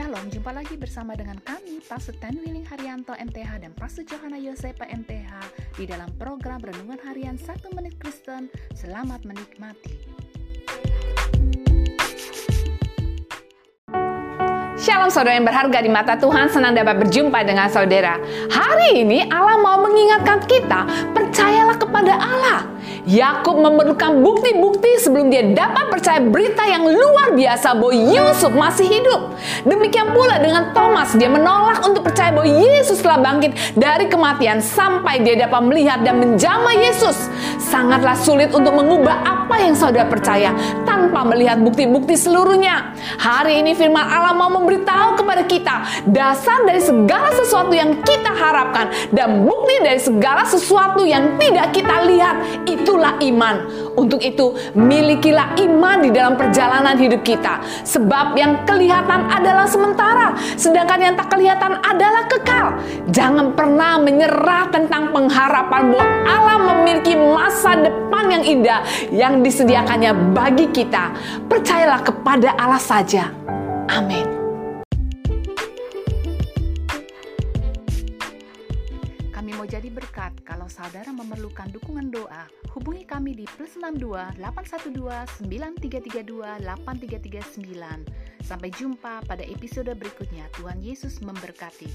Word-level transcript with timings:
Shalom, 0.00 0.32
jumpa 0.32 0.56
lagi 0.56 0.80
bersama 0.80 1.12
dengan 1.12 1.36
kami, 1.44 1.76
Pastor 1.84 2.16
Ten 2.24 2.40
Willing 2.40 2.64
Haryanto 2.64 3.12
MTH 3.12 3.60
dan 3.60 3.76
Pastor 3.76 4.00
Johanna 4.08 4.40
Yosepa 4.40 4.88
MTH 4.88 5.28
di 5.76 5.84
dalam 5.84 6.08
program 6.16 6.56
Renungan 6.56 6.96
Harian 7.04 7.36
1 7.36 7.76
Menit 7.76 8.00
Kristen. 8.00 8.48
Selamat 8.72 9.28
menikmati. 9.28 9.92
Shalom 14.80 15.12
saudara 15.12 15.36
yang 15.36 15.44
berharga 15.44 15.84
di 15.84 15.92
mata 15.92 16.16
Tuhan, 16.16 16.48
senang 16.48 16.72
dapat 16.72 17.04
berjumpa 17.04 17.44
dengan 17.44 17.68
saudara. 17.68 18.16
Hari 18.48 19.04
ini 19.04 19.28
Allah 19.28 19.60
mau 19.60 19.84
mengingatkan 19.84 20.40
kita. 20.48 21.12
Yakub 23.10 23.58
memerlukan 23.58 24.22
bukti-bukti 24.22 25.02
sebelum 25.02 25.34
dia 25.34 25.42
dapat 25.50 25.90
percaya 25.90 26.22
berita 26.22 26.62
yang 26.62 26.86
luar 26.86 27.34
biasa 27.34 27.74
bahwa 27.74 27.90
Yusuf 27.90 28.54
masih 28.54 28.86
hidup. 28.86 29.34
Demikian 29.66 30.14
pula 30.14 30.38
dengan 30.38 30.70
Thomas, 30.70 31.10
dia 31.18 31.26
menolak 31.26 31.82
untuk 31.82 32.06
percaya 32.06 32.30
bahwa 32.30 32.46
Yesus 32.46 33.02
telah 33.02 33.18
bangkit 33.18 33.74
dari 33.74 34.06
kematian 34.06 34.62
sampai 34.62 35.26
dia 35.26 35.34
dapat 35.42 35.58
melihat 35.66 36.06
dan 36.06 36.22
menjamah 36.22 36.70
Yesus. 36.78 37.26
Sangatlah 37.58 38.14
sulit 38.14 38.54
untuk 38.54 38.78
mengubah 38.78 39.26
apa 39.26 39.58
yang 39.58 39.74
saudara 39.74 40.06
percaya 40.06 40.54
tanpa 40.86 41.26
melihat 41.26 41.58
bukti-bukti 41.58 42.14
seluruhnya. 42.14 42.94
Hari 43.18 43.58
ini 43.58 43.74
firman 43.74 44.06
Allah 44.06 44.38
mau 44.38 44.54
memberitahu 44.54 45.18
kepada 45.18 45.42
kita 45.50 46.06
dasar 46.06 46.62
dari 46.62 46.78
segala 46.78 47.34
sesuatu 47.34 47.74
yang 47.74 47.98
kita 48.06 48.30
harapkan 48.30 48.86
dan 49.10 49.42
bukti 49.42 49.82
dari 49.82 49.98
segala 49.98 50.46
sesuatu 50.46 51.02
yang 51.02 51.34
tidak 51.42 51.74
kita 51.74 52.06
lihat 52.06 52.62
itulah 52.90 53.14
iman. 53.22 53.56
Untuk 53.94 54.18
itu, 54.18 54.50
milikilah 54.74 55.54
iman 55.54 56.02
di 56.02 56.10
dalam 56.10 56.34
perjalanan 56.34 56.98
hidup 56.98 57.22
kita. 57.22 57.62
Sebab 57.86 58.34
yang 58.34 58.66
kelihatan 58.66 59.30
adalah 59.30 59.70
sementara, 59.70 60.34
sedangkan 60.58 60.98
yang 60.98 61.14
tak 61.14 61.30
kelihatan 61.30 61.78
adalah 61.86 62.26
kekal. 62.26 62.66
Jangan 63.14 63.54
pernah 63.54 64.02
menyerah 64.02 64.74
tentang 64.74 65.14
pengharapan 65.14 65.94
bahwa 65.94 66.06
Allah 66.26 66.58
memiliki 66.58 67.14
masa 67.14 67.78
depan 67.78 68.24
yang 68.26 68.42
indah 68.42 68.80
yang 69.14 69.38
disediakannya 69.38 70.34
bagi 70.34 70.66
kita. 70.74 71.14
Percayalah 71.46 72.02
kepada 72.02 72.58
Allah 72.58 72.82
saja. 72.82 73.30
Amin. 73.86 74.29
Kami 79.50 79.66
mau 79.66 79.66
jadi 79.66 79.90
berkat 79.90 80.46
kalau 80.46 80.70
saudara 80.70 81.10
memerlukan 81.10 81.66
dukungan 81.74 82.14
doa. 82.14 82.46
Hubungi 82.70 83.02
kami 83.02 83.34
di 83.34 83.50
plus 83.58 83.74
62 83.74 84.38
812 84.38 85.42
9332 85.42 86.62
8339. 86.62 88.46
Sampai 88.46 88.70
jumpa 88.70 89.18
pada 89.26 89.42
episode 89.42 89.90
berikutnya. 89.98 90.46
Tuhan 90.54 90.78
Yesus 90.78 91.18
memberkati. 91.18 91.90